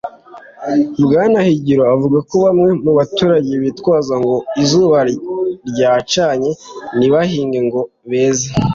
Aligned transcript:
Bwana 1.03 1.37
Higiro 1.47 1.83
avuga 1.95 2.17
ko 2.29 2.35
bamwe 2.45 2.69
mu 2.83 2.91
baturage 2.97 3.51
bitwaza 3.63 4.13
ko 4.15 4.19
ngo 4.23 4.35
izuba 4.61 4.97
ryacanye 5.69 6.51
ntibahinge 6.97 7.59
ngo 7.67 7.81
beze 8.09 8.47